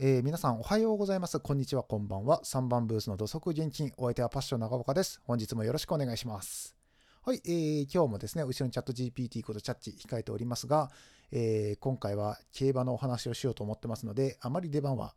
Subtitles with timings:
[0.00, 1.40] えー、皆さんおはようございます。
[1.40, 2.40] こんにちは、こんばんは。
[2.44, 3.92] 3番ブースの土足現金。
[3.96, 5.20] お相手はパッション長岡です。
[5.24, 6.76] 本日もよろしくお願いします。
[7.24, 10.92] はい、えー、今日もですね、後ろにチャット GPT ことチャッチ控えておりますが、
[11.32, 15.16] えー、今回は競馬のお話をしようと思ってますので、あまり出番は、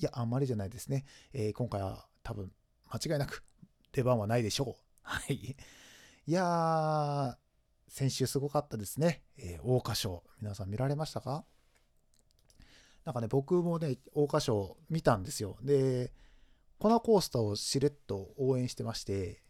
[0.00, 1.06] いや、あまりじゃないですね。
[1.32, 2.52] えー、今回は多分、
[2.88, 3.42] 間違いなく
[3.90, 4.82] 出番はないでしょう。
[5.02, 5.34] はい。
[5.34, 5.56] い
[6.32, 7.34] やー、
[7.88, 9.24] 先週すごかったですね。
[9.36, 10.22] えー、桜花賞。
[10.40, 11.44] 皆さん見られましたか？
[13.10, 15.56] なんかね、僕もね、桜花賞見たんですよ。
[15.62, 16.12] で、
[16.78, 19.42] コナコースターをしれっと応援してまして、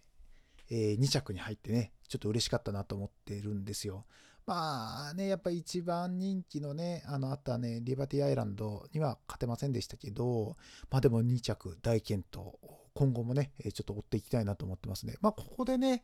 [0.70, 4.06] えー、2着に入ってね、ちょっと嬉しかったなと思ってるんですよ。
[4.46, 10.56] まあね、やっぱ一番人気のね、あの、あったね、リバティアイランドには勝てませんでしたけど、
[10.90, 12.54] まあでも2着大健闘、
[12.94, 15.16] 今後もね、ちょっと追っていきたいなと思ってますね。
[15.20, 16.02] まあここでね、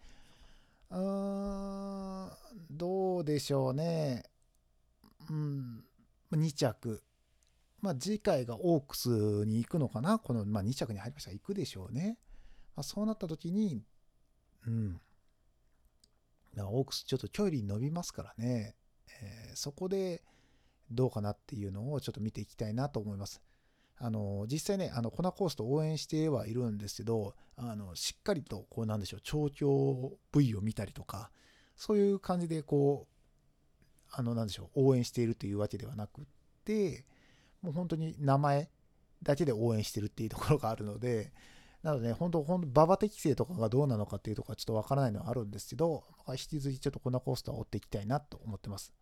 [0.90, 2.30] うーん、
[2.70, 4.24] どうでしょうね。
[5.30, 5.84] うん、
[6.32, 7.02] 2着、
[7.86, 9.08] まあ、次回がオークス
[9.46, 10.18] に行くのかな？
[10.18, 12.18] この、まあ、2着に入りましたら行くでしょうね。
[12.74, 13.84] まあ、そうなった時に、
[14.66, 15.00] うん。
[16.58, 18.74] オークスちょっと距離伸びますからね、
[19.22, 20.24] えー、そこで
[20.90, 23.40] どうかなっていうのをちょっと見ていきたいなと思います。
[23.98, 31.30] あの、実際ね、あの、コナコースト応援してはいるんですけど、あの、しっかりと、こうなんでしょう、調教部位を見たりとか、
[31.76, 36.24] そういう感じで、こう、あの、なんでしょう、応援しているというわけではなくっ
[36.64, 37.06] て、
[37.66, 38.70] もう本当に名前
[39.24, 41.32] だけで応援してるっていうところがあるので、
[41.82, 48.94] なので、ね、本当、本当、馬場適性とかがどうなのかっていうところはちょっとわからないのはあるんですけど、引き続きちょっとこのコースターを追っていきたいなと思ってます。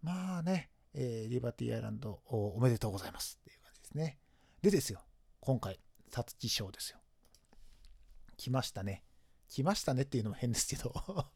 [0.00, 4.18] まあね、えー、リバティアイランドおめでとうございますっていう感じですね。
[4.62, 5.00] でですよ、
[5.40, 5.80] 今回、
[6.12, 6.98] 皐月賞ですよ。
[8.36, 9.02] 来ましたね。
[9.48, 10.92] 来ましたねっていうのも変ですけど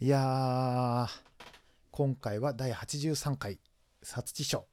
[0.00, 1.08] いやー、
[1.90, 3.58] 今回は第83回
[4.06, 4.66] 皐月賞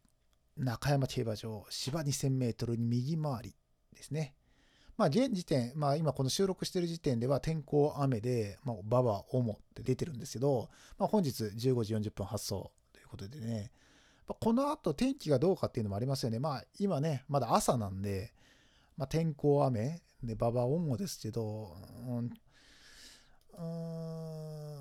[0.57, 3.55] 中山競馬場芝 2000m に右回り
[3.95, 4.35] ですね。
[4.95, 13.71] まあ現時点、まあ今この収録してる時点では天候雨で、まあ馬場主って出てるんですけど、まあ本日15時40分発送ということでね、
[14.27, 16.37] この後天気がどうかっていうのもありますよね。
[16.37, 18.33] まあ今ね、まだ朝なんで、
[18.97, 21.75] まあ天候雨で馬場主ですけど、
[22.07, 22.29] うん、
[23.53, 24.72] うーん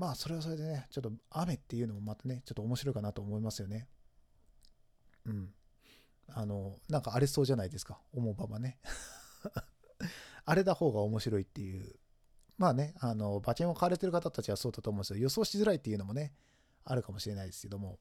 [0.00, 3.86] まあそれはそれでね、ちょっと雨っていうのもまたね、ちょっと面白いかなと思いますよね。
[5.26, 5.50] うん。
[6.28, 8.78] あの、なんか荒れそうじゃないですか、思うままね。
[10.46, 11.96] 荒れた方が面白いっていう。
[12.56, 15.18] まあね、あの、馬券を買われてる方たちはそうだと思うんですよ。
[15.18, 16.32] 予想しづらいっていうのもね、
[16.84, 17.98] あるかもしれないですけども。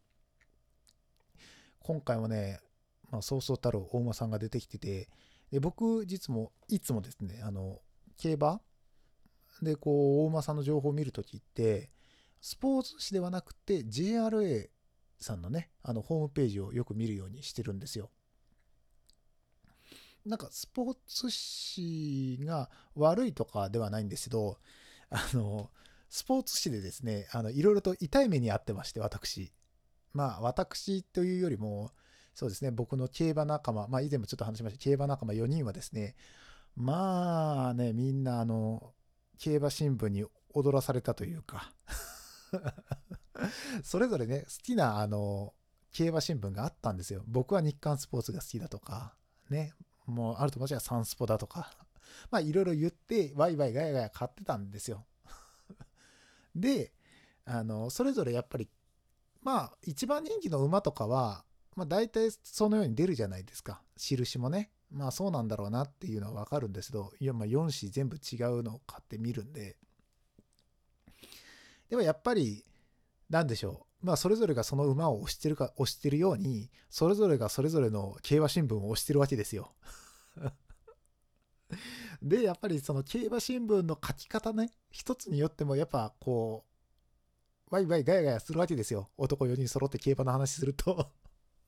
[1.81, 2.61] 今回もね、
[3.11, 5.09] まあ、そうそうたる大馬さんが出てきてて、
[5.51, 7.81] で僕、実も、いつもですね、あの、
[8.15, 8.61] 競馬
[9.61, 11.91] で、こう、大馬さんの情報を見るときって、
[12.41, 14.69] スポーツ紙ではなくて JRA
[15.19, 18.09] さんのね、あの、ホームページをよく見るようにしてるんですよ。
[20.25, 21.27] なんか、スポーツ
[21.75, 24.59] 紙が悪いとかではないんですけど、
[25.09, 25.71] あの、
[26.09, 29.53] スポーツ紙でですね、あの、いろいろと痛い目に遭ってまして、私。
[30.13, 31.91] まあ、私というよりも、
[32.33, 36.15] そうですね、僕の競馬仲間、まあ、以前もちょっと話しました、競馬仲間4人はですね、
[36.75, 38.93] まあね、みんな、あの、
[39.39, 41.71] 競馬新聞に踊らされたというか
[43.83, 45.53] それぞれね、好きなあの
[45.91, 47.23] 競馬新聞があったんですよ。
[47.27, 49.15] 僕は日刊スポーツが好きだとか、
[49.49, 49.73] ね、
[50.05, 51.71] もうある友達はサンスポだとか、
[52.31, 55.05] まあいろいろ言って、ワイワイガヤガヤ買ってたんですよ。
[56.55, 56.93] で、
[57.45, 58.69] あの、それぞれやっぱり、
[59.41, 61.45] まあ一番人気の馬とかは、
[61.75, 63.81] まあ大体そのように出るじゃないですか。
[63.95, 64.71] 印もね。
[64.91, 69.77] まあそうなんだろうなっていうのはわかるんですけど、いやまあ4紙全部違うのを買ってみるんで、
[71.89, 72.63] でもやっぱり、
[73.29, 74.05] なんでしょう。
[74.05, 79.73] まあそれぞれがその馬を押してるか、押してるように、それぞれがそれぞれの競馬新聞を押してるわけですよ。
[82.21, 86.65] で、やっぱりその競馬新聞の書き方ね、一つによってもやっぱこ
[87.71, 89.09] う、ワイワイガヤガヤするわけですよ。
[89.17, 91.11] 男4人揃って競馬の話すると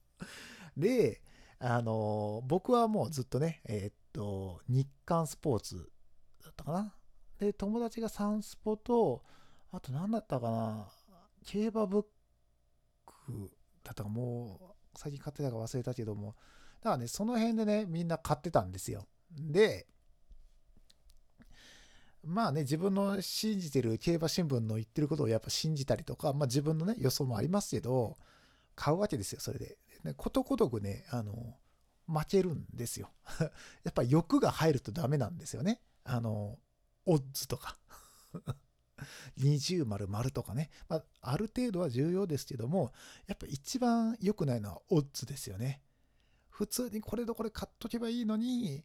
[0.77, 1.21] で、
[1.63, 5.91] あの、僕はもうずっとね、えー、っと、日刊スポーツ
[6.43, 6.95] だったかな。
[7.37, 9.23] で、友達がサンスポと、
[9.71, 10.87] あと何だったかな、
[11.45, 12.05] 競馬ブッ
[13.05, 13.51] ク
[13.83, 16.35] だったかもう、最近買ってたか忘れたけども、
[16.81, 19.05] だからね、その辺でね、みんな買ってたんですよ。
[19.31, 19.85] で、
[22.23, 28.17] まあね、自分の信じてる競馬新聞の言ってることをやっぱ信じたりとか、まあ自分のね、予想もありますけど、
[28.75, 29.77] 買うわけですよ、それで。
[30.03, 31.57] ね、ことごとくね、あの、
[32.07, 33.11] 負けるんですよ。
[33.83, 35.81] やっぱ欲が入るとダメなんですよね。
[36.03, 36.59] あの、
[37.05, 37.77] オッズとか
[39.39, 42.93] 20丸丸とかね、まあ、ある程度は重要ですけども、
[43.27, 45.81] やっぱ一番良くないのはオッズですよね。
[46.49, 48.83] 普通にこれとこれ買っとけばいいのに、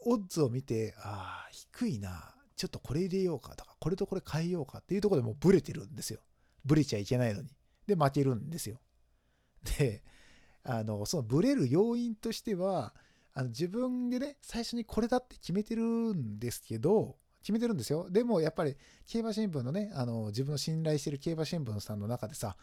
[0.00, 6.20] オッズを見て、ああ、低いな、ちょっとこれ入れようかとか、これとこれ変えようかっていうところでもうブレてるんですよ。
[6.64, 7.48] ブレちゃいけないのに。
[7.86, 8.80] で、負けるんですよ。
[9.78, 10.02] で、
[10.64, 12.94] あの、そのブレる要因としては、
[13.34, 18.08] あの自分でね、最初にこれだって決めてるんですけど、決めてるんですよ。
[18.10, 18.74] でもやっぱり
[19.06, 22.56] 競馬新聞のね、あの自分の信頼してる競馬新聞さんの中でさ、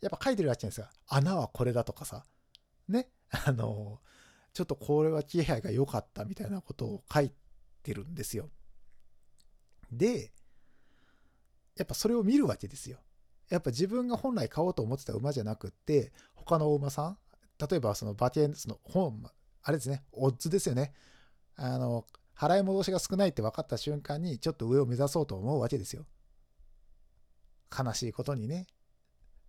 [0.00, 1.16] やっぱ書いてるわけじゃないですか。
[1.16, 2.24] 穴はこれだとかさ、
[2.88, 4.00] ね、あの、
[4.52, 7.32] ちょっとこれは気配が良かったみたいなことを書い
[7.82, 8.48] てるんですよ。
[9.90, 10.30] で、
[11.76, 12.98] やっぱそれを見るわけですよ。
[13.48, 17.18] やっぱ自分が本来買おうと思ってた馬じゃなくって、他の馬さん、
[17.58, 19.22] 例えばその馬券、その本、
[19.62, 20.92] あれですね、オッズですよね。
[21.56, 22.06] あの、
[22.36, 26.06] 払い戻しが少ないって分かった瞬間に、ちょっと上を目指そうと思うわけですよ。
[27.76, 28.66] 悲しいことにね。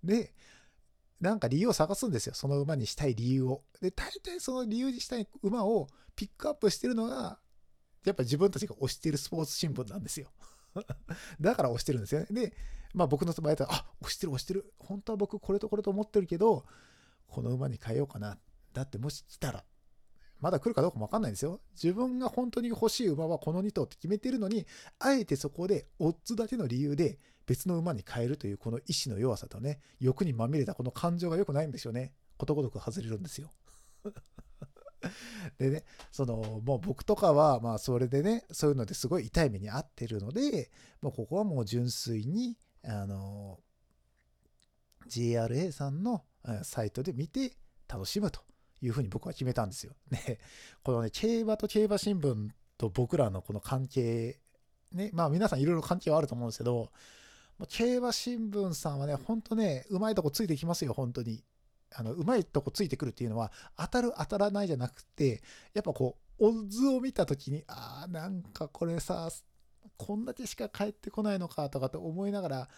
[0.03, 0.33] で、
[1.21, 2.33] なんか理由を探すんですよ。
[2.33, 3.63] その馬にしたい理由を。
[3.81, 7.39] で、大体その理由にしたい馬をピックアップしてるのが、
[8.05, 10.31] やっぱ自分たちが推してるスポーツ新聞なんですよ。
[11.39, 12.27] だから推してるんですよね。
[12.31, 12.55] で、
[12.93, 14.73] まあ僕の場合だと、あ、推してる推してる。
[14.79, 16.65] 本当は僕これとこれと思ってるけど、
[17.29, 18.37] この馬に変えようかな。
[18.73, 19.63] だってもし来たら
[20.41, 21.59] まだ来るかどうかもわかんないんですよ。
[21.73, 24.65] 自分が本当に欲しい馬はこの2頭って決めてるのに、
[24.99, 32.13] あえてそこでオッズだけの理由で別の馬に変えるというこの意志の弱さとね、欲にまみれたこの感情が良くないんですよね。
[32.37, 33.51] ことごとく外れるんですよ。
[35.57, 40.71] でね、その、もう僕とかは、まあそれでね、そういうのですごい痛い目に遭ってるので、
[41.01, 43.59] もうここはもう純粋に、あの、
[45.09, 46.23] JRA さんの
[46.63, 47.53] サイトで見て
[47.87, 48.41] 楽しむと
[48.81, 49.93] いうふうに僕は決めたんですよ。
[50.09, 50.39] ね、
[50.83, 54.39] このね、競馬と競馬新聞と僕らのこの関係、
[54.91, 56.91] ね、まあ皆さんいろいろ関係はあると思うんですけど、
[57.67, 61.43] 競馬新聞さんはね、ほんとね、うまいとこついてきますよ、本当に。
[61.91, 65.41] あの、うまいとこついてくるっていうのは、当たる当たらないじゃなくて、
[65.73, 69.29] やっぱこう、オッズを見た時に、ああ、なんかこれさ、
[69.97, 72.69] こんだけしか返ってこないのかとかって思いながら、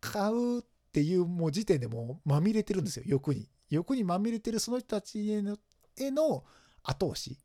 [0.00, 0.62] 買う
[0.98, 3.48] っていうもう時点でもうまみれてるんですよ、欲に。
[3.70, 5.56] 欲にまみれてるその人たちへの
[5.96, 6.44] への
[6.82, 7.38] 後押し。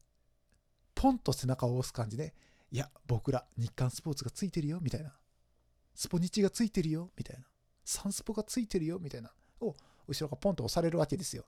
[0.96, 2.34] ポンと背中を押す感じで、
[2.72, 5.14] いや、僕ら日刊スポーツがついてるよ、みたいな。
[5.94, 7.46] スポニチがついてるよ、みたいな。
[7.86, 9.32] サンスポがついてるよ、みたいな。
[9.62, 9.76] を
[10.08, 11.46] 後ろがポンと押されるわけですよ。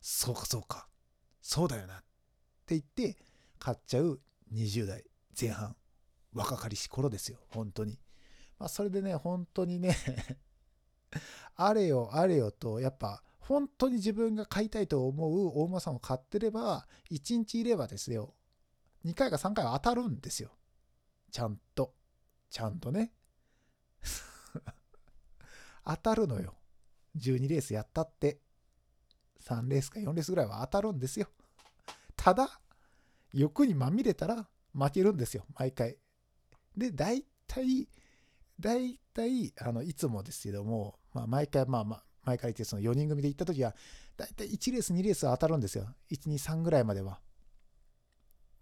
[0.00, 0.88] そうか、そうか。
[1.40, 1.98] そうだよな。
[1.98, 1.98] っ
[2.66, 3.16] て言って、
[3.60, 4.20] 買っちゃう
[4.52, 5.04] 20代
[5.40, 5.76] 前半。
[6.32, 8.00] 若かりし頃ですよ、本当に。
[8.58, 9.96] まあ、それでね、本当にね
[11.56, 18.34] あれよあれよと、やっぱ本当に自分が買いたいと思う大馬さんを買ってれば、1日いればですよ、
[19.04, 20.50] 2回か3回は当たるんですよ。
[21.30, 21.94] ちゃんと。
[22.48, 23.12] ちゃんとね。
[25.84, 26.56] 当たるのよ。
[27.16, 28.40] 12レースやったって。
[29.40, 31.28] 3レースか4レースぐらいは当たるんですよ。
[32.16, 32.60] ただ、
[33.32, 35.44] 欲にまみれたら負けるんですよ。
[35.54, 35.98] 毎回。
[36.76, 37.88] で、大体、
[38.58, 43.74] 大体、あの、いつもですけども、まあ、毎回、まあまあ、前から言ってその4人組で行った時は、
[44.16, 45.86] だいたい1レース、2レース当たるんですよ。
[46.10, 47.20] 1、2、3ぐらいまでは。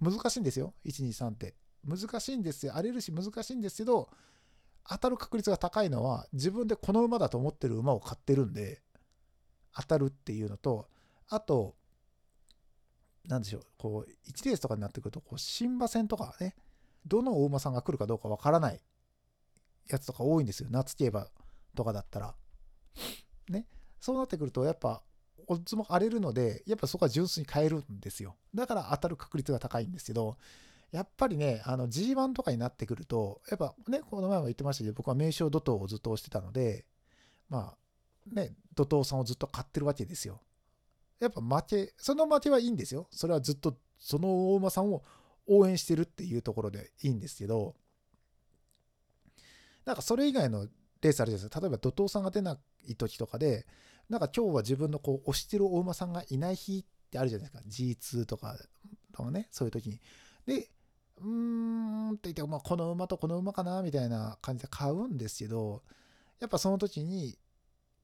[0.01, 0.75] 難しいんですよ。
[0.85, 1.55] 1、2、3って。
[1.85, 2.73] 難しいんですよ。
[2.75, 4.09] 荒れるし難しいんですけど、
[4.89, 8.83] 当たる確率が高いのは、自分でこの馬だと思ってる馬を買ってるんで、
[9.75, 10.89] 当たるっていうのと、
[11.29, 11.77] あと、
[13.27, 16.57] なんでしょう、こう、1レースとかになってくると、こう、新馬戦とかね、
[17.07, 18.81] どのお馬さんが来るかどうかわからない
[19.89, 20.69] やつとか多いんですよ。
[20.71, 21.27] 夏競馬
[21.75, 22.35] とかだったら。
[23.49, 23.67] ね、
[24.01, 25.03] そうなってくると、やっぱ、
[25.47, 28.37] オッズも荒れるので、やっぱそこは純粋に変えるんですよ。
[28.55, 30.37] だから当たる確率が高いんですけど、
[30.93, 36.85] やっぱりね、あの G1 とかになってくると、やっぱね、この前も言ってましたけど、僕は名称怒涛をずっと押してたので、
[37.49, 40.41] まあ、ね、怒涛さんをずっと買ってるわけですよ。
[41.19, 43.09] やっぱ負け、その負けはいいんですよ。
[43.11, 45.03] それはずっとその大馬さんを
[45.47, 47.75] 応援してるっていうところでいいんですけど、
[49.85, 50.69] なんかそれ以外の
[51.03, 51.61] レースあるじゃないですか。
[51.61, 53.67] 例えば怒涛さんが出ない時とかで、
[54.09, 57.69] なんか今日は自分のこう推してるお馬さんがいない日ってあるじゃないですか。
[57.69, 58.57] G2 とか
[59.13, 60.01] とかね、そういう時に。
[60.47, 60.69] で、
[61.19, 65.83] うーんって言って、まあ、この馬とこの馬かなみたいな感じで買うんですけど、
[66.41, 67.39] やっぱその時に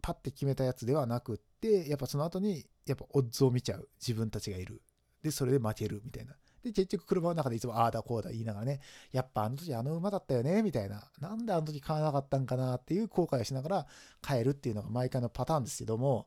[0.02, 3.88] パッて決めたやつではなくって、やっぱその後にやっぱオッズを見ちゃう。
[4.00, 4.80] 自分たちがいる。
[5.22, 6.34] で、それで負けるみたいな。
[6.62, 8.80] で、結局車の中でいつもああだこうだ言いながらね、
[9.12, 11.10] やっぱあの時あの馬だったよね、みたいな。
[11.20, 13.86] なんであの時買わなかったんかなっていう後悔をしながら
[14.20, 16.26] 買えるっていうのが毎回のパターンですけども、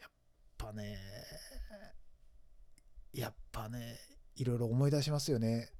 [0.00, 0.10] やっ
[0.58, 0.98] ぱね、
[3.12, 3.98] やっぱね、
[4.36, 5.70] いろいろ思い出しますよね。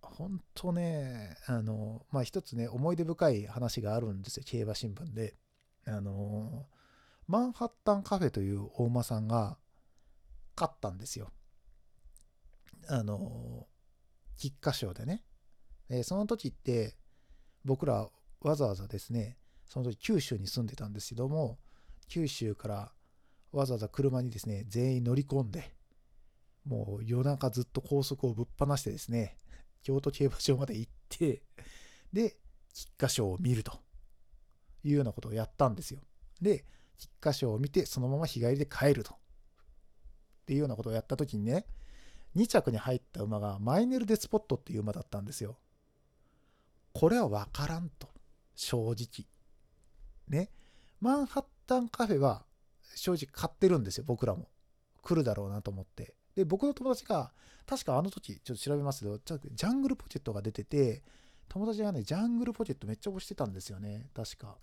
[0.00, 5.36] 本当ね、あの、まあ、一つね、思い出深い話があるんですよ、競馬新聞で。
[5.86, 6.66] あの、
[7.26, 9.58] マンハッタンカフェという大馬さんが
[10.56, 11.32] 勝ったんですよ。
[12.88, 13.66] あの、
[14.36, 15.24] 菊花賞でね。
[15.88, 16.96] えその時って、
[17.64, 18.08] 僕ら
[18.40, 21.58] わざわざですね、その時九州に住んでたんですけども、
[22.08, 22.92] 九州から
[23.52, 25.74] わざわざ車にですね、全員乗り込んで、
[26.66, 29.36] もう夜中ずっと高速をぶっ放してですね、
[29.82, 31.42] 京都競馬場まで行って、
[32.12, 32.36] で、
[32.72, 33.80] 菊花賞を見ると
[34.84, 36.00] いうようなことをやったんですよ。
[36.40, 36.64] で、
[36.96, 39.14] 菊花賞を見て、そのまま日帰りで帰ると。
[39.14, 41.66] っていうようなことをやった時にね、
[42.36, 45.58] 2着に入った馬がマイネル・デスポットっていう馬だったんですよ。
[46.92, 48.08] これは分からんと。
[48.54, 49.26] 正直。
[50.28, 50.50] ね。
[51.00, 52.44] マンハッタンカフェは
[52.94, 54.48] 正直買ってるんですよ、僕らも。
[55.02, 56.14] 来るだろうなと思って。
[56.34, 57.32] で、僕の友達が、
[57.66, 61.02] 確かあの時、ちょっと調べますけど、ジャングルポケットが出てて、
[61.48, 64.08] 友達がね、ジャングルポケットめっちゃ押してたんですよね。
[64.14, 64.56] 確か。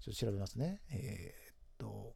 [0.00, 0.82] ちょっと調べますね。
[0.90, 2.14] えー、っと。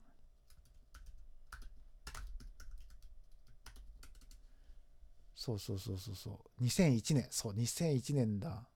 [5.41, 6.63] そうそうそうそうそう。
[6.63, 7.27] 2001年。
[7.31, 8.69] そう、2001年だ。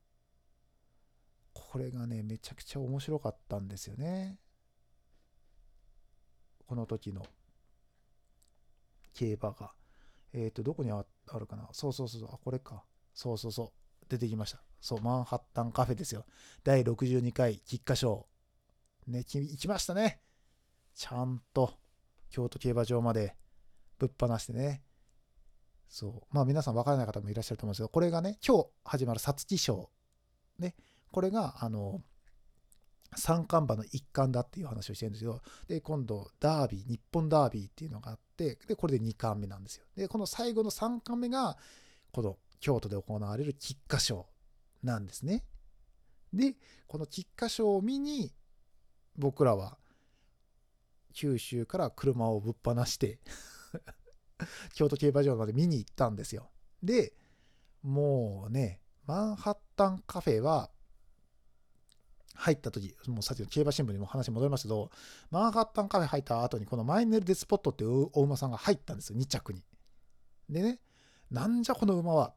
[1.52, 4.38] これがね、めちゃくちゃ面白かったんですよね。
[6.66, 7.26] この時の
[9.12, 9.75] 競馬が。
[10.33, 11.04] えっ、ー、と、どこにあ
[11.38, 11.68] るかな？
[11.73, 12.30] そうそうそう。
[12.33, 12.83] あ、これか。
[13.12, 14.06] そうそうそう。
[14.09, 14.62] 出てきました。
[14.80, 16.25] そう、マンハッタンカフェですよ。
[16.62, 18.26] 第62回菊花賞。
[19.06, 20.23] ね、行きましたね。
[20.94, 21.75] ちゃんと
[22.30, 23.37] 京都競馬場まで
[23.99, 24.83] ぶっ放してね。
[25.95, 26.35] そう。
[26.35, 29.91] まあ皆さん分からない方もいらっしゃると思うんですけど、これがね、今日始まる皐月賞。
[30.59, 30.75] ね。
[31.13, 32.03] これが、あの、
[33.15, 39.85] 三冠馬の一環だっていう話をしてるんですけど、で、今度、ダービー、日本ダービーっていうのがあって、で、これで2冠目なんですよ。
[39.95, 41.57] で、この最後の3冠目が、
[42.11, 44.27] この京都で行われる菊花賞
[44.83, 45.45] なんですね。
[46.33, 46.57] で、
[46.89, 48.35] この菊花賞を見に、
[49.15, 49.79] 僕らは、
[51.13, 53.21] 九州から車をぶっ放して
[54.75, 56.50] 京都競馬場まで見に行ったんですよ。
[56.83, 57.14] で、
[57.83, 60.71] もうね、マンハッタンカフェは、
[62.37, 64.91] 入った時、もうさっきの競馬新聞にも話戻りますけど、
[65.31, 69.64] マンハッタンカフェ入った後に、このマイネル・デスポットっていうお馬さんが入ったんですよ、2着に。
[70.49, 70.81] でね、
[71.31, 72.35] なんじゃこの馬はっ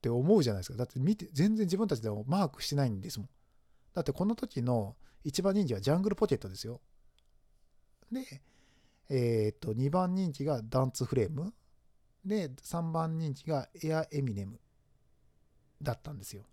[0.00, 0.78] て思うじゃないですか。
[0.78, 3.28] だって見て、全然自分たちでもマークしてないんですもん。
[3.94, 6.80] だってこの時の1番人気はジャングルポケットですよ。
[8.10, 8.42] で、
[9.08, 11.52] えー、っと、2番人気がダンツフレーム。
[12.24, 14.60] で、3番人気がエアエミネム
[15.82, 16.44] だったんですよ。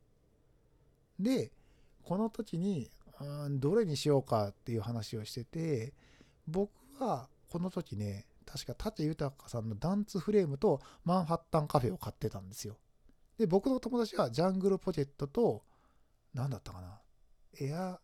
[1.19, 1.51] で、
[2.03, 2.89] この時に、
[3.19, 5.93] うん、どれにしようかっていう話をしてて、
[6.47, 12.77] 僕はこの時ね、確か舘豊さんのダンツフレームとマンハッタンカフェを買ってたんですよ。
[13.37, 15.63] で、僕の友達はジャングルポケットと、
[16.33, 17.01] 何だったかな、
[17.59, 17.99] エア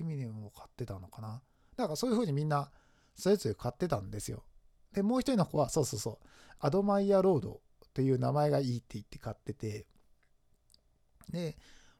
[0.00, 1.42] エミネムを買ってたのかな。
[1.76, 2.70] だからそういう風にみんな
[3.18, 4.44] それぞれ買ってたんですよ。
[4.92, 6.26] で、もう一人の子は、そうそうそう、
[6.60, 9.86] アドマイヤロードっていう名前がいいって言って買ってて、
[11.30, 11.58] で、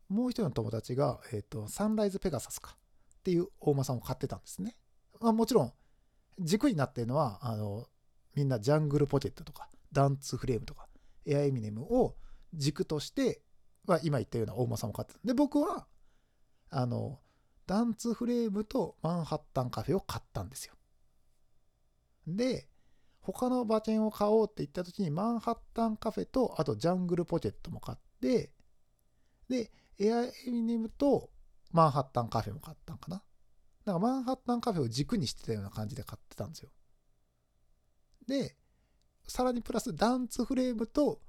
[0.09, 2.77] もう一人の友達が、えっ、ー、と、サンライズペガサスか
[3.19, 4.77] っていう大間さんを買ってたんですね。
[5.21, 5.73] まあ、もちろん、
[6.39, 7.87] 軸になってるのは、あの、
[8.35, 10.89] みんなジャングルポケットとか、ダンツフレームとか、
[11.27, 12.15] エアエミネムを
[12.55, 13.43] 軸として、
[13.85, 15.21] まあ、今言ったような大間さんを買ってた。
[15.25, 15.87] で、僕は、
[16.71, 17.19] あの、
[17.67, 20.75] ダンツフレームとマンハッタンカフェを買ったんですよ。
[22.37, 22.69] で、
[23.21, 28.53] 他の馬券を買おうって言った時に、マンハッタンカフェと、あとジャングルポケットも買って、
[29.49, 31.31] で、エアエミネムと
[31.73, 33.23] マンハッタンカフェも買ったんかな。
[33.85, 36.71] だかマンハッタンカフェを軸にしてたような感じで買ってたんですよ。
[38.27, 38.57] で、
[39.27, 41.21] さらにプラスダンツフレームと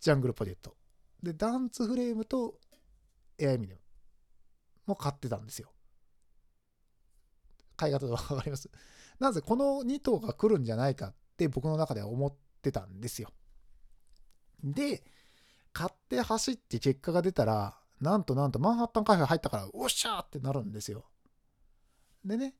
[0.00, 0.76] ジャングルポケット。
[1.22, 2.60] で、ダンツフレームと
[3.38, 3.80] エアエミネム
[4.86, 5.72] も買ってたんですよ。
[7.76, 8.70] 買い方でわかります？
[9.20, 13.30] なぜこの2頭が来るんじゃないかって僕の中では思ってたんですよ。
[14.62, 15.02] で、
[15.72, 21.04] 買って走って結果が出たら、なんとなんとマンハッタンカフェ入ったから、おっしゃーってなるんですよ。
[22.24, 22.54] でね、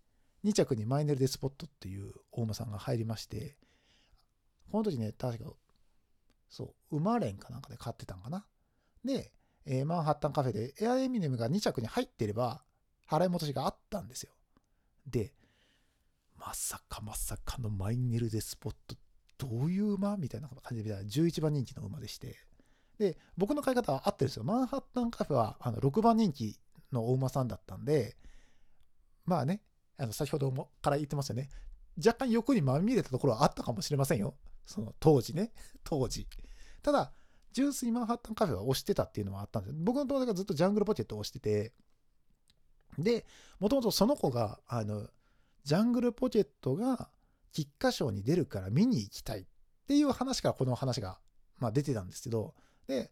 [0.45, 3.57] 2着にマイネル・デスポットっていう大馬さんが入りまして、
[4.71, 5.53] この時ね、確か、
[6.51, 8.45] そう、馬連かなんかで買ってたんかな。
[9.05, 9.33] で、
[9.67, 12.63] えー、マンハッタンカフェでエアエミネムが2着に入ってれば、
[13.09, 14.33] 払い戻しがあったんですよ。
[15.07, 15.33] で、
[16.47, 18.97] まさかまさかのマイネル・デスポット、
[19.39, 20.19] どういう馬？
[20.19, 22.37] みたいな感じで見たら11番人気の馬でして、
[22.99, 24.45] で、僕の買い方は合ってるんですよ。
[24.45, 26.59] マンハッタンカフェはあの6番人気
[26.93, 28.17] のお馬さんだったんで、
[29.25, 29.63] まあね、
[29.97, 31.49] あの先ほどもから言ってますよね。
[31.97, 34.35] 若干欲にまみれたところはあったかもしれませんよ。
[34.67, 35.53] その当時ね。
[35.83, 36.29] 当時。
[36.83, 37.13] ただ、
[37.53, 39.79] 純粋マンハッタンカフェは推してたっていうのはあったんですよ。
[39.83, 41.73] 僕の友達がずっとジャングルポケットを推してて、
[42.99, 43.25] で、
[43.61, 45.09] もともとその子が、あの、
[45.65, 47.11] ジャングルポケットが
[47.53, 49.45] 菊花賞に出るから見に行きたいっ
[49.87, 51.19] ていう話からこの話が、
[51.59, 52.55] まあ、出てたんですけど、
[52.87, 53.11] で、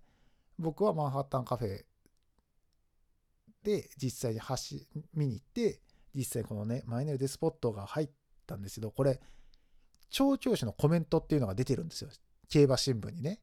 [0.58, 1.84] 僕はマンハッタンカフェ
[3.62, 5.80] で実際に走見に行って、
[6.14, 8.10] 実際このね、マイネルデスポットが入っ
[8.46, 9.20] たんですけど、これ、
[10.10, 12.10] 調教師のコメントっていうのが出てるんですよ。
[12.48, 13.40] 競馬新聞にね。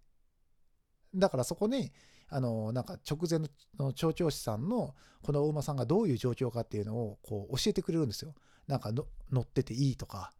[1.15, 1.91] だからそこに、
[2.29, 3.39] あの、なんか直前
[3.77, 8.35] の調教師さんの、このお馬さんがどういう状況かっていうのを、こう、教えてくれるんですよ。
[8.67, 8.91] なんか
[9.31, 10.31] 乗ってていいとか、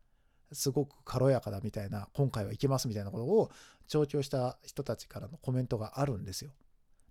[0.52, 3.52] すごく軽やかだみたいな、今回は行けますみたいなことを
[3.88, 6.52] 調教した人たちからのコメントがあるんですよ。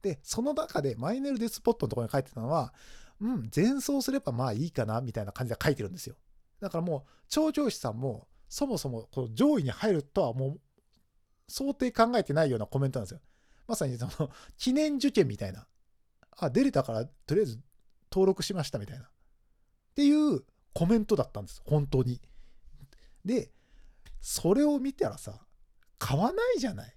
[0.02, 2.73] で、その中でマイネルデスポットのところに書いてたのは、
[3.20, 6.16] うん、前走すればまあいいかなみたいな感じで書いてるんですよ。
[6.61, 10.61] だからもう、調教師さんも、そもそもこの上位に入るとはもう、
[11.49, 13.20] 想定考えてないようなコメントなんですよ。
[13.68, 15.66] まさにその、記念受験みたいな。
[16.38, 17.60] あ、出れたから、とりあえず
[18.10, 19.04] 登録しましたみたいな。
[19.04, 19.08] っ
[19.94, 21.62] ていうコメントだったんです。
[21.64, 22.20] 本当に。
[23.25, 23.52] で、
[24.20, 25.40] それを見たらさ、
[25.98, 26.94] 買わないじゃない。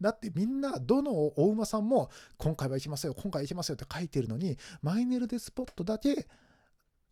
[0.00, 6.28] だってみんな、どのお馬さんも、今回は行きますよ、今回行きますよって書いてるのに、マイネルでスポットだけ、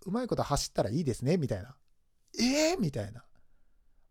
[0.07, 1.77] うまいこと走ったらいいですね、みたいな。
[2.39, 3.25] えー、みたいな。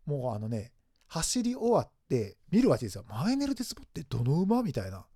[0.06, 0.72] もうあのね、
[1.06, 3.04] 走り終わって見るわけですよ。
[3.08, 4.62] マイネルデスポってどの馬？
[4.62, 5.06] みたいな。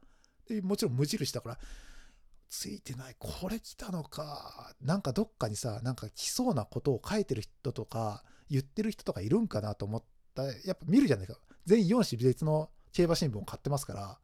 [0.49, 1.59] で、もちろん無印だから、
[2.49, 3.17] ついてない。
[3.19, 4.75] これ来たのか。
[4.81, 10.03] なんかどっかにさ、なんか来そうなことを書いてる人とか、言ってる人とかいるんかなと思っ
[10.35, 10.45] た。
[10.45, 11.39] やっぱ見るじゃないか。
[11.65, 14.19] 全4紙別の競馬新聞を買ってますから、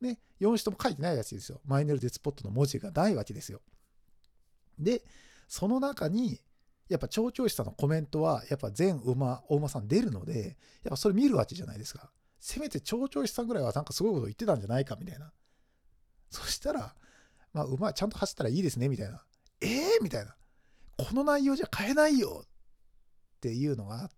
[0.00, 1.60] ね、4紙とも書いてないやつですよ。
[1.64, 3.62] マイネルデスポットの文字がないわけですよ。
[4.78, 5.02] で、
[5.48, 6.40] その中に、
[6.88, 12.10] やっぱ調教師さんのコメントは、やっぱ全馬、大馬さん出るので、やっぱそれ見るわけじゃないですか。
[12.38, 15.32] せめて調教師さんぐらいはなんかすごいこと言ってたんじゃないかみたいな。
[16.30, 16.94] そしたら、
[17.52, 19.24] まあ馬ちゃんと走ったらいいですねみたいな。
[19.60, 20.36] ええー、みたいな。
[20.96, 22.48] この内容じゃ買えないよっ
[23.40, 24.14] ていうのがあって、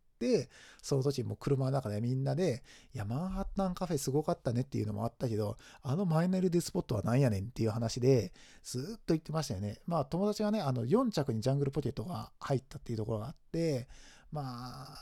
[0.83, 2.63] その時も車の中でみんなで、
[2.95, 9.79] いや、マンハッタンカフェすごかったねっていうのもあったけど、あのマイナルデスポットは何やねんっていう話で、ずっと言ってましたよね。
[9.87, 13.89] まあ友達がね、あの4着にジャングルポケットが入ったっていうところがあって、
[14.33, 14.99] まあ、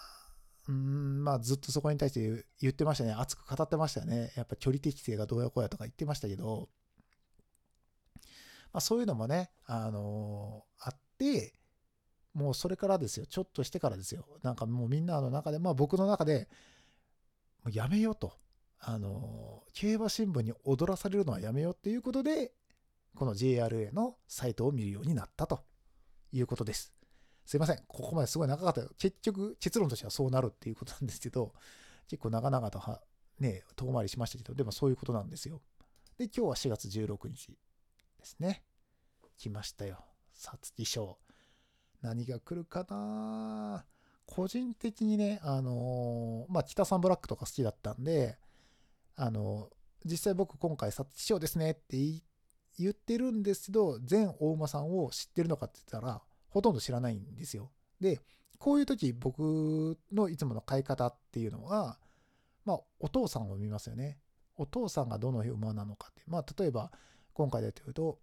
[0.69, 3.13] うん、まあずっとそこに対して言ってましたね。
[3.13, 4.33] 熱く語ってましたよね。
[4.37, 6.69] やっぱ距離適正がどうやこうやとか言ってましたけど、
[8.73, 11.55] まあそういうのもね、あのー、あって、
[12.35, 13.27] もうそれからですよ。
[13.27, 14.27] ちょっとしてからですよ。
[14.43, 16.49] なんかもうみんなの中で、まあ僕の中で、
[17.63, 18.33] もうやめようと。
[18.79, 22.53] あの、競馬新聞に踊らされるのはやめようっていうことで、
[23.15, 25.65] この JRA のサイトを見るようになったと
[26.33, 26.93] いうことです。
[27.47, 27.79] すいません。
[27.87, 28.95] ここまですごい長かった。
[28.97, 31.55] 結局、結論としてはそうなるっていうことなんですけど、
[32.09, 33.01] 結構長々とは、
[33.39, 35.63] ね、遠回りしましたけど、でもそういうことなんですよ。
[36.19, 37.49] で、今日は4月16日
[38.19, 38.65] ですね。
[39.39, 40.05] 来ましたよ。
[40.35, 41.24] 皐月賞。
[42.05, 43.87] 何が来るかな
[44.27, 48.37] 個人的にね、あのー、まあ、北サンブラックとか好きだったんで、
[49.17, 51.97] あのー、実際僕今回、皐月賞ですねって
[52.79, 57.71] 言ってるんですけど、全大馬さんを知ってるのかって言ったら、ほとんど知らないんですよ。
[58.01, 58.21] で、
[58.59, 61.99] こういう時僕のいつもの買い方っていうのは、
[62.67, 64.19] まあ、お父さんを見ますよね。
[64.57, 66.23] お父さんがどの馬なのかって。
[66.27, 66.93] まあ、例えば、
[67.33, 68.19] 今回で言うと、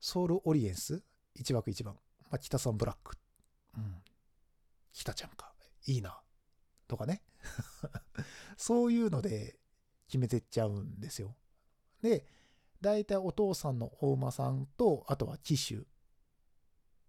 [0.00, 1.02] ソウルオリエンス
[1.38, 1.94] 1枠1番。
[2.30, 3.16] まあ、北さんブラック。
[3.76, 4.02] うん。
[4.92, 5.52] 北ちゃんか。
[5.86, 6.20] いいな。
[6.86, 7.22] とかね。
[8.56, 9.58] そういうので
[10.06, 11.36] 決めてっちゃうんですよ。
[12.02, 12.26] で、
[12.80, 15.86] 大体お父さんのお馬さんと、あとは騎手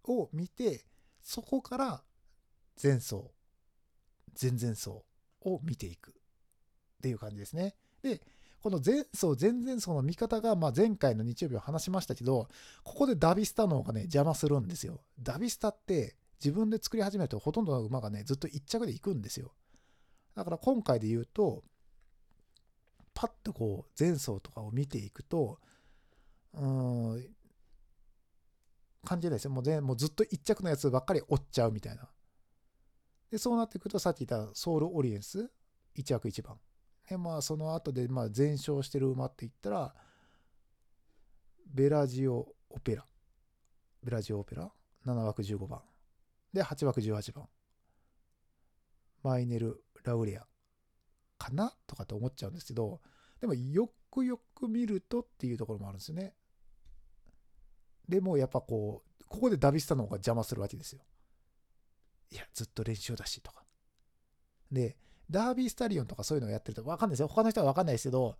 [0.04, 0.86] を見て、
[1.20, 2.04] そこから
[2.82, 3.30] 前走、
[4.40, 5.02] 前々走
[5.42, 6.14] を見ていくっ
[7.02, 7.76] ていう感じですね。
[8.02, 8.20] で、
[8.62, 12.48] この前走、前々走の見方が、まあ、前回の日曜日は話しましたけど、
[12.84, 15.00] ここでダビスタの方がね、邪魔するんですよ。
[15.20, 19.52] ダビスタって自分で作り始めるとほとんどの馬がね、ずっと1着で行くんですよ。
[20.34, 21.64] だから今回で言うと、
[23.14, 25.58] パッとこう、前走とかを見ていくと、
[26.52, 27.26] うん、
[29.04, 29.50] 感じないですよ。
[29.50, 32.08] もう全もうずっと1着のやつばっかり追っちゃうみたいな。
[33.30, 35.50] で、そうなってくると、さっき言ったソウルオリエンス、
[35.96, 36.58] 1枠1番。
[37.10, 39.94] で、まあ、その後で、まあ、全勝してる馬って言ったら、
[41.66, 43.04] ベラジオオペラ。
[44.04, 44.70] ベラジオオペラ
[45.04, 45.80] ?7 枠15番。
[46.52, 47.48] で、8枠18番。
[49.24, 50.46] マイネル・ラウレア。
[51.36, 51.74] かな？
[51.88, 53.00] とかって思っちゃうんですけど、
[53.40, 56.34] でもよくよく見るとっていうところもあるんですよね。
[58.08, 61.02] でもやっぱこう、ここでダビスタの方が邪魔するわけですよ。
[62.30, 63.64] いや、ずっと練習だしとか。
[64.70, 64.96] で、
[65.30, 67.28] ダービースタリオンとかそういうのをやってると、わかんないですよ。
[67.28, 68.36] 他の人はわかんないですけど、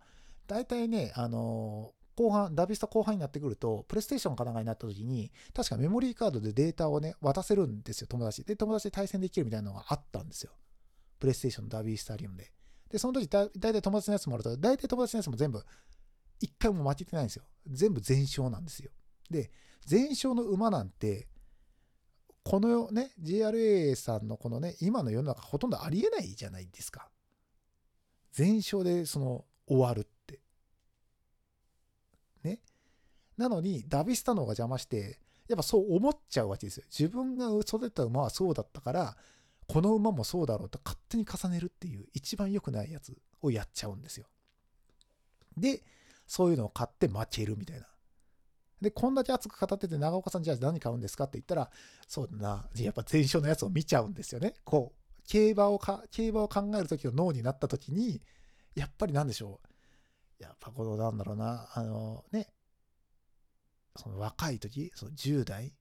[0.47, 8.43] 大体ね、あのー、後半、ダービースタ後半になってくると、プレイステーションかなんかになった時に、確かメモリーカードでデータをね、渡せるんですよ、友達。
[8.43, 10.51] で、友達で対戦できるみたいなのがあったんですよ。
[11.19, 12.51] プレイステーションダービースタリオンで。
[12.89, 15.63] で、その時だ、大体友達のやつもあると、大体友達のやつも全部、
[16.41, 17.43] 一回も負けてないんですよ。
[17.67, 18.91] 全部全勝なんですよ。
[19.29, 19.51] で、
[19.85, 21.27] 全勝の馬なんて、
[22.43, 27.09] このね、JRA さんのこのね、今の世の中ほとんどありえないじゃないですか。
[28.31, 30.39] 全勝でその終わるって。
[32.43, 32.59] ね。
[33.37, 36.85] なのに、ダビスタの方が邪魔して、やっぱそう思っちゃうわけですよ。
[36.89, 39.17] 自分が育てた馬はそうだったから、
[39.67, 44.25] この馬もそうだろうと勝手に重ねるっていう一番良くないやつをやっちゃうんですよ。
[45.57, 45.83] で、
[46.25, 47.87] そういうのを買って負けるみたいな。
[48.81, 51.69] で、こんだけ熱く語ってて、長岡さん、じゃあ何買うんですかって言ったら、
[52.07, 54.55] そうだな、やっぱ前哨のやつを見ちゃうんですよね。
[54.63, 58.21] こう、競馬をか、競馬を考える時の脳になった時に、
[58.75, 59.59] やっぱりなんでしょ
[60.39, 60.43] う。
[60.43, 62.47] やっぱこの、なんだろうな、あのね、
[63.95, 65.75] その若い時、その10代、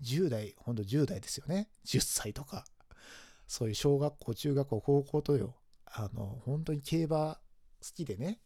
[0.00, 1.68] 10代、ほんと10代ですよね。
[1.84, 2.64] 10歳とか。
[3.46, 5.56] そういう小学校、中学校、高校とよ。
[5.84, 7.40] あの、本当に競馬好
[7.94, 8.40] きでね、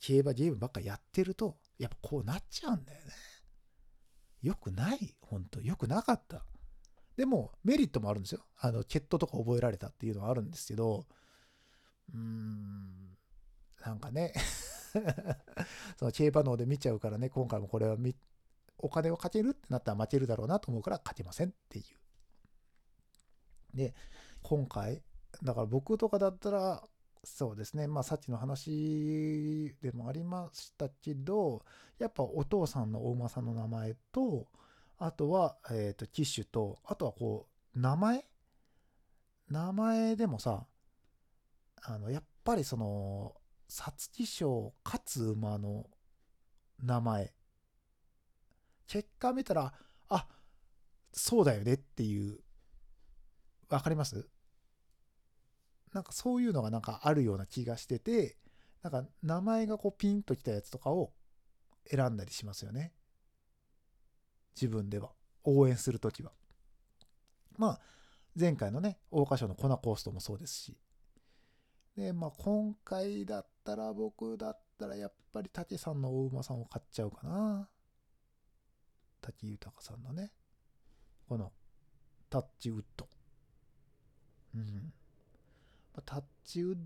[0.00, 3.12] 競馬ゲームばっかやってると、やっぱこうなっちゃうんだよね。
[4.40, 5.16] よくない。
[5.20, 6.44] 本当よくなかった。
[7.16, 8.46] でも、メリットもあるんですよ。
[8.60, 11.06] あの、ケットとか覚えられたっていうのはあるんですけど、
[12.14, 13.16] うーん、
[13.84, 14.32] なんかね
[15.98, 17.96] その競馬脳で見ちゃうからね、今回もこれは
[18.78, 23.76] お金をかけるってなったら負けるだろうなと思うから勝てませんっていう。
[23.76, 23.94] で、
[24.42, 25.02] 今回、
[25.42, 26.84] だから僕とかだったら、
[27.24, 27.86] そうですね。
[27.86, 31.64] まあ、さっきの話でもありましたけど、
[31.98, 34.48] やっぱお父さんのお馬さんの名前と、
[34.98, 38.24] あとは、えっ、ー、と、機種と、あとはこう、名前？
[39.48, 40.66] 名前でもさ、
[41.82, 43.34] あの、やっぱりその、
[43.68, 45.86] 皐月賞勝つ馬の
[46.82, 47.32] 名前。
[48.86, 49.72] 結果見たら、
[50.08, 50.26] あ、
[51.12, 52.40] そうだよねっていう、
[53.68, 54.28] わかります？
[55.92, 58.36] なんかそういうのがなんかあるような気がしてて、
[58.82, 61.12] なんか名前がこうピンときたやつとかを
[61.90, 62.92] 選んだりしますよね。
[64.54, 65.12] 自分では。
[65.44, 66.32] 応援するときは。
[67.58, 67.80] まあ、
[68.38, 70.76] 前回のね、桜花賞のコナコーストもそうですし。
[71.96, 77.68] で、まあ今回だったら僕だったらやっぱり竹さんのお馬さんを買っちゃうかな。
[79.20, 80.32] 滝豊さんのね、
[81.28, 81.52] この
[82.30, 83.08] タッチウッド。
[84.54, 84.92] うん。
[86.00, 86.76] タッチウッ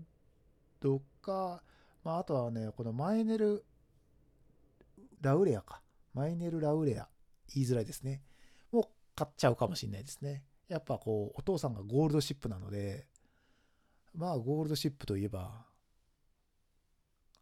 [0.81, 1.63] ドか、
[2.03, 3.63] まあ、あとはね、このマイネル・
[5.21, 5.81] ラウレアか。
[6.13, 7.07] マイネル・ラウレア。
[7.53, 8.21] 言いづらいですね。
[8.71, 8.83] もう
[9.15, 10.43] 買っちゃうかもしれないですね。
[10.67, 13.07] やっぱこう、お父さんがゴールドシップなので、
[14.13, 15.65] まあ、ゴールドシップといえば、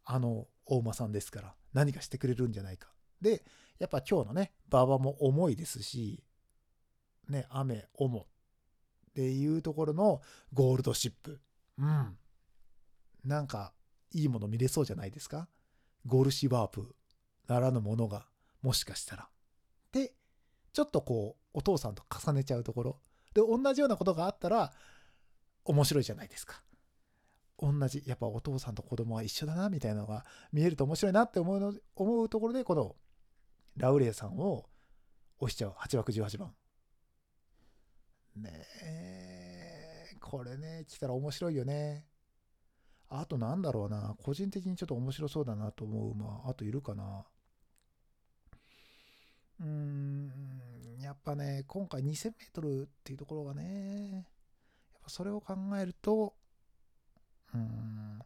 [0.04, 2.88] あの、大馬さんですから、何かしてくれるんじゃないか。
[3.20, 3.44] で、
[3.78, 6.22] やっぱ今日のね、馬場も重いですし、
[7.28, 8.24] ね、雨、重っ
[9.14, 10.20] ていうところの
[10.52, 11.40] ゴールドシップ。
[11.78, 12.18] うん。
[13.24, 13.72] なんか、
[14.12, 15.48] いいもの見れそうじゃないですか？
[16.06, 16.94] ゴルシワープ
[17.48, 18.26] ならぬものが、
[18.62, 19.28] もしかしたら。
[19.92, 20.14] で、
[20.72, 23.00] ちょっとこう、お父さんと重ねちゃうところ。
[23.34, 24.72] で、同じようなことがあったら、
[25.64, 26.62] 面白いじゃないですか。
[27.58, 32.96] 同じ、やっぱお父さんと子供は一緒だな、みたいなのが見えると面白いなって思うの思うところで、この
[33.76, 34.68] ラウレイさんを
[35.38, 35.70] 押しちゃう。
[35.72, 36.54] 8枠18番。
[38.36, 39.35] ねえ。
[40.28, 42.04] これね、来たら面白いよね。
[43.08, 44.16] あとなんだろうな。
[44.20, 47.24] 個人的にちょっと面白そうだなと思う馬、あといるかな。
[49.60, 50.30] うーん、
[51.00, 54.18] やっぱね、今回2000メートルっていうところがね、や
[54.98, 56.34] っぱそれを考えると、
[57.54, 58.18] うーん、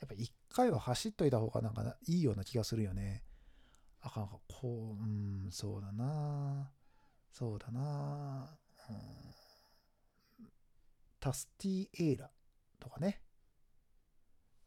[0.00, 3.24] やっぱ1回は走っといた方がなんかいいような気がするよね。
[4.00, 6.72] あかんか、こう、うん、そうだな。
[7.30, 8.56] そうだな。
[8.88, 9.41] うん
[11.22, 12.30] タスティエーラ
[12.80, 13.22] とかね。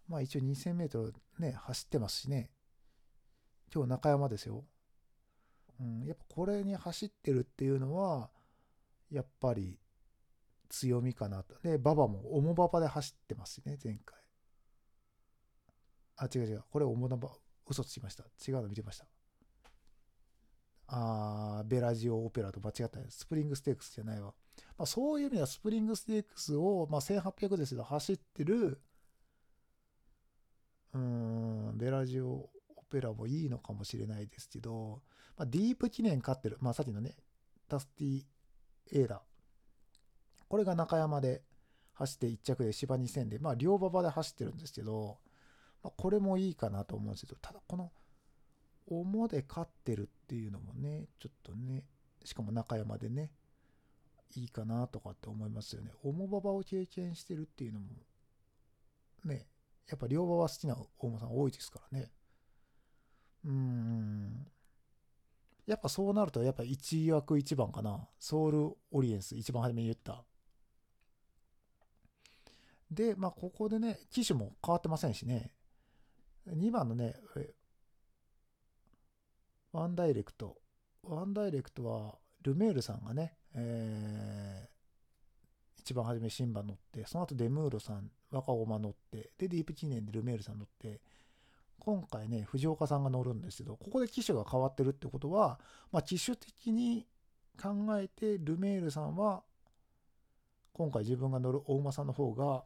[0.07, 2.49] まあ一応2000メートルね、走ってますしね。
[3.73, 4.63] 今日中山ですよ。
[5.81, 8.29] うん、やっぱこれに走ってるっていうのは、
[9.11, 9.77] やっぱり
[10.69, 11.55] 強みかなと。
[11.61, 14.17] で、馬場も重馬場で走ってますしね、前回。
[16.15, 16.63] あ、違う違う。
[16.71, 17.29] これ重馬場。
[17.67, 18.23] 嘘つきました。
[18.47, 19.05] 違うの見てました。
[20.87, 24.33] あーベラジオオペラと間違ったスプリングステークスじゃないわ。
[24.77, 28.81] まあ、そういう意味ではスプリングステークスを、まあ、1800ですけど走ってる、
[30.93, 32.49] うん、ベラジオオ
[32.89, 35.01] ペラもいいのかもしれないですけど、
[35.37, 37.15] まあ、ディープ記念勝ってる、まあ、さっきのね、
[37.67, 38.23] タスティ
[38.91, 39.21] エーラ。
[40.47, 41.41] これが中山で
[41.93, 45.17] 走って1着で芝2000で、まあ、両馬場で走ってるんですけど、
[45.83, 47.91] まあ、これもいいかなと思うんですけど、ただこの、
[48.87, 51.83] 重で勝ってるっていうのもね、ちょっとね、
[52.23, 53.31] しかも中山でね、
[54.37, 55.91] いいかなとかって思いますよね。
[56.03, 57.87] 重馬場を経験してるっていうのも、
[59.23, 59.47] ね、
[59.87, 62.11] やっぱ両馬場好きな大間さん多いですからね。
[63.45, 64.47] うーん。
[65.65, 68.07] やっぱそうなると、やっぱ1枠1番かな。
[68.19, 70.23] ソウルオリエンス、一番初めに言った。
[72.91, 75.51] で、まあ、ここでね、機種も変わってませんしね。
[76.47, 77.15] 2番のね、
[79.71, 80.57] ワンダイレクト。
[81.03, 91.01] ワンダイレクトは、ルメールさんがね、えー、一番初めシンバ乗って、その後デムーロさん、若駒乗って、で、ディープ記念でルメールさん乗って、
[91.79, 95.59] 今回ね、藤岡さんが乗るんですけど、ここで機種が変わってるってことは、
[95.91, 97.07] まあ、機種的に
[97.61, 99.43] 考えて、ルメールさんは、
[100.73, 102.65] 今回自分が乗るお馬さんの方が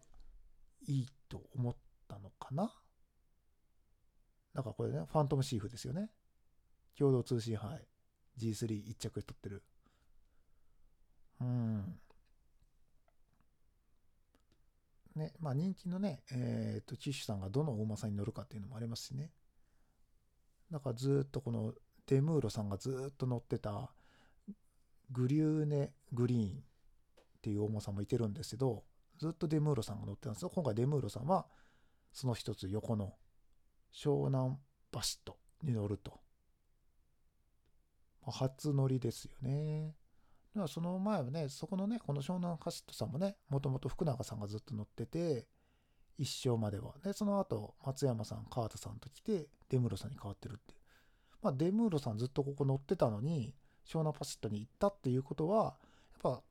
[0.88, 1.76] いいと思っ
[2.08, 2.74] たのかな？
[4.54, 6.10] だかこれね、ファントムシーフですよね。
[6.98, 7.88] 共同通信杯
[8.40, 9.64] G31 着で取ってる。
[11.42, 12.00] うん。
[15.16, 19.32] ね、まあ人気のね、えっ、ー、と、騎手さんがどのお馬さんに乗るかっていうのもありますしね。
[20.72, 21.74] だからずっとこの
[22.06, 23.92] デムーロさんがずっと乗ってた
[25.12, 26.54] グリューネ・グリーンっ
[27.42, 28.84] ていうお馬さんもいてるんですけど、
[29.18, 30.52] ずっとデムーロさんが乗ってたんですよ。
[30.54, 31.46] 今回デムーロさんは
[32.14, 33.14] その一つ横の
[33.94, 34.58] 湘南
[34.92, 36.20] バシットに乗ると。
[38.26, 39.96] 初乗りですよね。
[40.60, 45.48] だからその前はね、そこのね、この湘南カシットさんもね、もともと福永さんがずっと乗ってて、
[46.18, 46.96] 一生までは。
[47.02, 50.76] で、その後、松山さん、川田さんと来て、デムーロさんに変わってるって。
[51.42, 53.56] まあ、デムーロさんずっとここ乗ってたのに、
[53.88, 56.44] 湘南パシットに行ったっていうことは、やっぱ、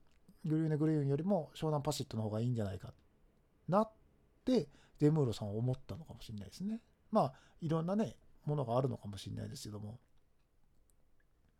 [0.46, 2.94] グリューネグリーンよりも湘南パシットの方がいいんじゃないか
[3.68, 3.90] なっ
[4.46, 6.80] て、デムーロさんは思ったのかもしれないですね。
[7.10, 8.16] まあ、いろんなね、
[8.46, 10.00] ものがあるのかもしれないですけども。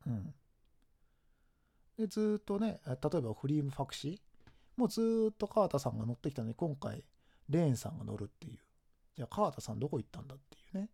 [0.07, 0.35] うん。
[1.99, 4.21] で、ずっとね、例えばフリームファクシー
[4.77, 7.05] もうずっと川田さんが乗ってきたのに、今回、
[7.49, 8.59] レーンさんが乗るっていう。
[9.17, 10.89] じゃあ、川田さんどこ行ったんだっていうね。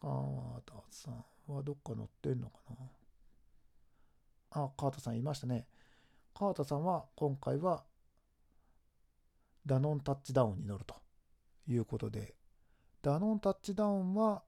[0.00, 2.76] 川田さんはどっか乗ってんのかな
[4.52, 5.66] あ、川田さんいましたね。
[6.32, 7.84] 川田さんは今回は
[9.66, 10.94] ダノンタッチダウンに乗ると
[11.66, 12.36] いうことで、
[13.02, 14.44] ダノンタッチダウンは、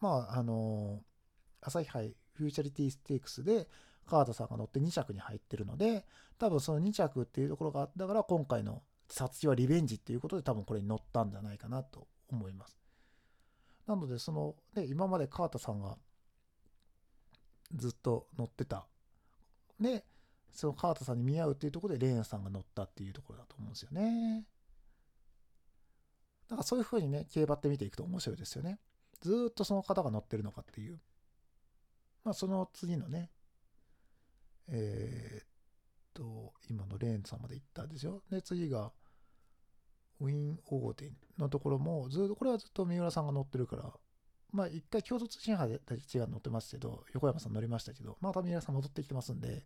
[0.00, 1.02] まあ、あの
[1.60, 3.68] 朝日杯フューチャリティステークスで
[4.06, 6.04] 川田さんが乗って2着に入ってるので、
[6.38, 12.78] 多分その2着っていうところがあったから、今回の皐月はリベンジっていうことで多分これに乗ったんじゃないかなと思います。
[13.86, 15.96] なので、その、ね、今まで川田さんが
[17.74, 18.86] ずっと乗ってた。
[19.78, 20.04] で、
[20.52, 24.44] その川田さんに見合うっていうところでレーンさんが乗ったっていうところだと思うんですよね。
[26.48, 28.80] だからそういう風にね、競馬って見ていくと面白いですよね。
[29.20, 31.00] ずっとその方が乗ってるのかっていう。
[32.24, 33.30] まあ、その次のね、
[34.68, 35.46] えー、っ
[36.14, 38.22] と、今のレーンさんまで行ったんですよ。
[38.30, 38.92] で、次が、
[40.20, 43.92] ウィン・オーディンのところも、ずっと、これはずっと三浦さんが乗ってるから、
[44.52, 45.76] まあ一回共同通信杯で
[46.12, 49.64] 違う乗ってますけど、横山さん乗りましたけど、また三浦さん戻ってきてますんで、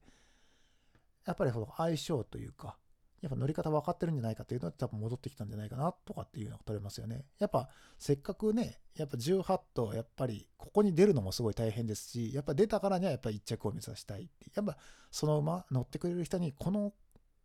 [1.27, 2.77] やっぱりその相性というか、
[3.25, 7.25] やっぱ乗り方分かってるんじゃないかっていうのは多分戻ってきたんじゃないかなとかっていうのが取れますよね。
[7.39, 14.77] やっぱせっかくね、やっぱ18とやっぱりここに出るのもすごい大変ですし、やっぱ出たからにはやっぱ1着を目指したいってやっぱ
[15.11, 16.93] その馬乗ってくれる人にこの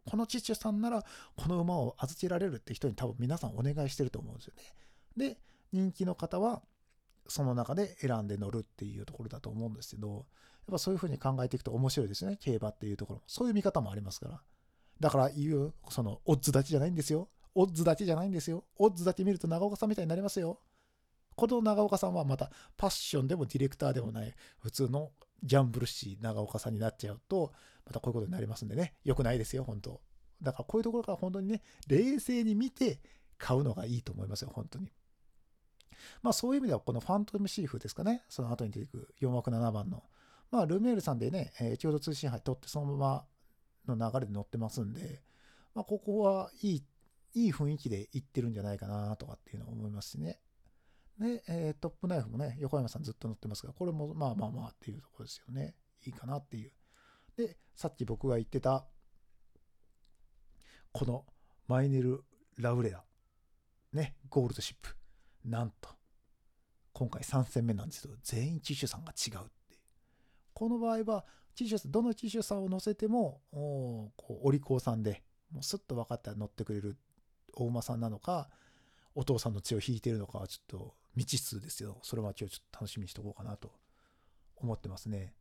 [0.05, 1.05] この父さんなら
[1.37, 4.63] この馬を預けられるって人に多分皆さんお願いしてると思うんですよね。
[5.15, 5.37] で、
[5.71, 6.61] 人気の方は
[7.27, 10.25] その中で選んで乗るっていうところだと思うんですけど、やっ
[10.71, 12.37] ぱそういうふうに考えていくと面白いですね。
[12.39, 13.23] 競馬っていうところも。
[13.27, 14.41] そういう見方もありますから。
[14.99, 17.29] だから言う、その、オッズ立ちじゃないんですよ。
[17.55, 18.65] オッズ立ちじゃないんですよ。
[18.77, 20.59] オッズ立ち見ると長岡さんみたいになりますよ。
[21.35, 27.53] この長岡さんはまたパッションでもディレクターでもない普通のギャンブル師長岡さんになっちゃうと、
[27.85, 28.95] またこういうことになりますんでね。
[29.05, 30.01] 良くないですよ、本当
[30.41, 32.99] だからこういうところから本当にね、冷静に見て
[33.38, 34.91] 買うのがいいと思いますよ、本当に。
[36.21, 38.23] まあそういう意味ではこのファントムシーフですかね。
[38.29, 40.03] その後に出てくる4枠7番の。
[40.51, 43.25] まあルメールさんでね、え、共同通信杯取ってそのまま
[43.95, 45.21] の流れで乗ってますんで、
[45.75, 46.84] まあ、ここはいい、
[47.34, 50.39] いい雰囲気で行ってるんじゃないかなとかっていうのを思いますしね。
[51.19, 55.75] で、えー、トップナイフもね、横山さんずっと乗ってますが、これもまあまあまあっていうところですよね。
[56.06, 56.71] いいかなっていう。
[57.36, 58.88] で、さっき僕が言ってた、
[60.91, 61.25] この
[61.67, 62.23] マイネル・
[62.58, 63.04] ラウレア、
[63.93, 64.95] ね、ゴールドシップ。
[65.45, 65.89] なんと、
[66.93, 69.78] 今回3戦目なんですけど、全員騎手さんが違うってう。
[70.54, 71.25] この場合は、
[71.59, 76.95] 騎手どの騎手さんを乗せてもおこうお利口さんでもうスッと分かったら乗ってくれる
[77.53, 78.49] お馬さんなのか
[79.13, 81.97] お父さんの血を引いてるのかはちょっと未知数ですよ。
[82.01, 83.73] それは今日ちょっと楽しみにしとこうかなと
[84.55, 85.33] 思ってますね。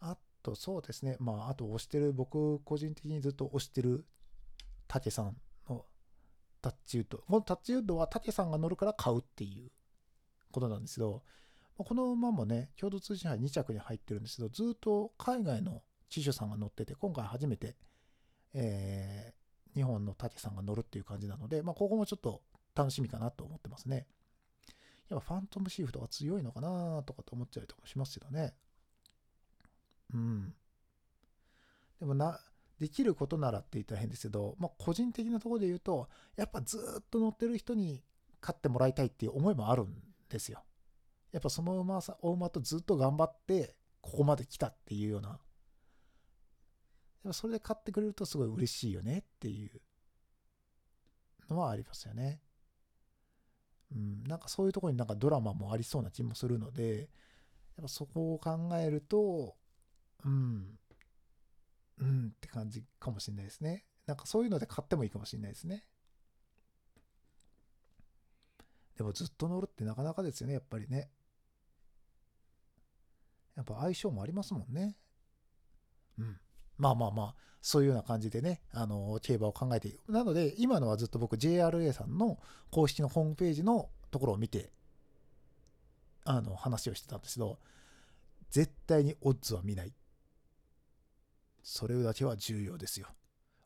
[0.00, 1.16] あとそうですね。
[1.20, 4.04] まああと推してる僕個人的にずっと推してる
[4.88, 5.36] 武さん
[5.68, 5.84] の
[6.60, 7.18] タッチウッド。
[7.18, 9.70] このタッチウッドは武さんが乗るから買うっていう
[10.50, 11.22] ことなんですけど
[11.76, 17.76] この馬もね共同通信杯2着に入ってるんですけどずっと海外の騎手さんが乗ってて今回初めて、
[18.52, 22.42] えー、日本の武さんが乗るっていう感じなので、まあ、ここもちょっと
[22.74, 24.06] 楽しみかなと思ってますね。
[25.08, 28.54] やっぱファントムシーフトが強いのかなとかと思っちゃうとかしますけどね。
[30.14, 30.54] うん。
[31.98, 32.40] でもな、
[32.78, 38.02] できることならって言ったら変ですけど、まあ、個人的なところで言うと、やっぱずっと乗ってる人に
[38.40, 39.94] 勝ってもらいたいっていう思いもあるん
[40.28, 40.62] ですよ。
[41.32, 47.32] やっぱその馬さ、お馬とずっと頑張って、ここまで来たっていうようなやっぱ。
[47.32, 49.82] それで勝ってくれるとすごい嬉しいよねっていう
[51.50, 52.40] のはありますよね。
[53.94, 57.08] うん、なんかそういうところになんかドラマもありそうな気もするので、やっ
[57.82, 59.56] ぱそこを考えると、
[60.24, 60.78] うん、
[61.98, 63.84] うんって感じかもしれないですね。
[64.06, 65.84] なんかそういうので買ってもいいかもしれないですね。
[68.96, 71.10] でもずっと乗るってなかなかですよね、やっぱりね。
[73.60, 74.96] やっぱ相性もありますもんね。
[76.18, 76.40] うん。
[76.78, 80.00] まあまあまあ、そういうような感じでね、あの、競馬を考えている。
[80.08, 82.38] なので、今のはずっと僕 JRA さんの
[82.70, 84.72] 公式のホームページのところを見て、
[86.24, 87.58] あの、話をしてたんですけど、
[88.50, 89.92] 絶対にオッズは見ない。
[91.62, 93.08] それだけは重要ですよ。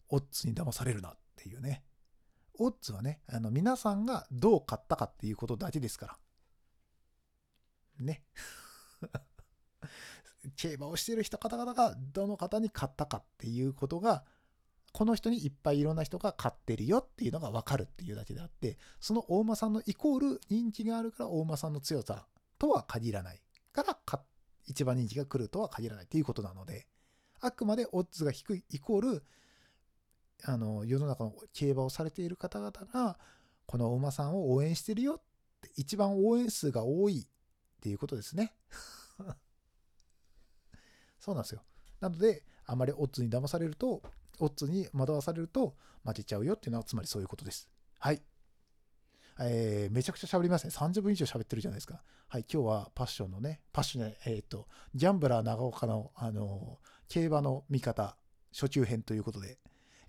[0.08, 1.84] オッズに騙されるなっていうね。
[2.58, 6.18] オッズはね、あの皆さんがどう買ったかっていうことだけですから。
[8.00, 8.24] ね。
[10.56, 14.24] 競馬をしている人方々がどの方に買ったかっていうことが、
[14.92, 22.26] この人にいっぱいいろんな人が買ってるよっていうのが分かるっていうだけであって、その大馬さんのイコール人気があるから大馬さんの強さ
[22.58, 23.40] とは限らない
[23.72, 23.98] から
[24.66, 26.86] 一番人気が来るとは限らないっていうことなので、
[27.40, 29.24] あくまでオッズが低いイコール、
[30.44, 33.18] あの、世の中の競馬をされている方々が、
[33.66, 35.20] この大馬さんを応援してるよっ
[35.60, 38.54] て、一番応援数が多いっていうことですね。
[41.24, 41.62] そうなんですよ。
[42.00, 44.02] なので、あまりオッズに騙されると、
[44.40, 47.70] オッズに惑わされると負けちゃうよっていうのは、つまりそういうことです。
[47.98, 48.20] はい。
[49.40, 50.70] えー、めちゃくちゃ喋りますね。
[50.74, 52.02] 30分以上喋ってるじゃないですか。
[52.28, 58.18] はい、今日はパッションのね、パッションね、えっ、と、ギャンブラー長岡の、あの競馬の見方、
[58.52, 59.58] 初級編ということで、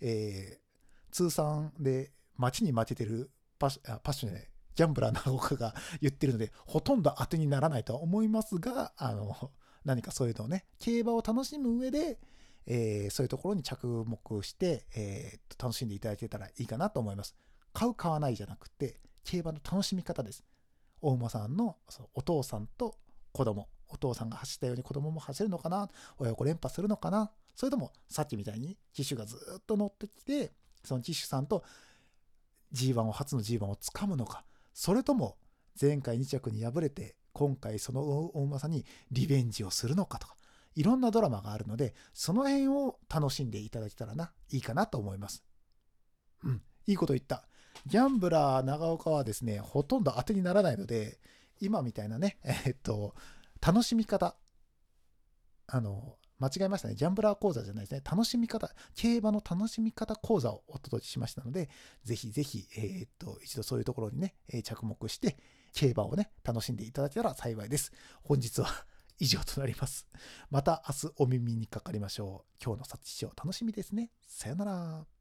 [0.02, 9.52] えー、通算で街に負けてるパッパッションね、ギャンブラー長岡が言ってるので、ほとんど当てにならないとは思いますが、あの、
[9.86, 12.20] 何かそういうのをね、競馬を楽しむ上で、
[12.68, 17.36] えー、そういうところに着目して、えー、楽しんでいただけたらいいかなと思います。
[17.74, 20.44] 買う、買わないじゃなくて、競馬の楽しみ方です。
[21.02, 22.96] 大馬さんのそのお父さんと
[23.32, 30.52] 子供、お父さんが走ったように子供も走るのかな親子連覇するのかなそれともさっきみたいに騎手がずっと乗ってきて
[30.84, 31.64] その騎手さんと
[32.74, 34.44] G1 を初の G1 をつかむのか
[34.74, 35.38] それとも
[35.80, 40.36] 前回2着に敗れて今回その大馬さんにリベンジをするのかとか
[40.76, 45.44] いろんなドラマがあるのでその辺を楽しんでいただけたらないいかなと思います
[46.44, 47.48] うんいいこと言った
[47.86, 51.20] ギャンブラー長岡はですねほとんど当てにならないので
[51.60, 53.14] 今みたいなね えっと
[53.66, 54.36] 楽しみ方。
[55.66, 56.94] あの、間違えましたね。
[56.94, 58.02] ギャンブラー講座じゃないですね。
[58.06, 61.70] 楽しみ方、競馬の楽しみ方講座をお届けしましたので、
[62.04, 65.38] ぜひぜひ、えー、っと、一度そういうところにね、着目して、
[65.76, 67.92] 競馬をね、楽しんでいただけたら幸いです。
[68.24, 68.68] 本日は
[69.20, 70.08] 以上となります。
[70.50, 72.64] また明日お耳にかかりましょう。
[72.64, 74.10] 今日の撮影を楽しみですね。
[74.26, 75.15] さよなら。